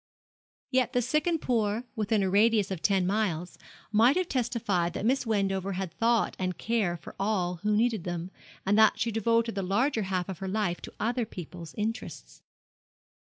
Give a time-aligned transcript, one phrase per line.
[0.71, 3.59] Yet the sick and poor, within a radius of ten miles,
[3.91, 8.31] might have testified that Miss Wendover had thought and care for all who needed them,
[8.65, 12.41] and that she devoted the larger half of her life to other people's interests.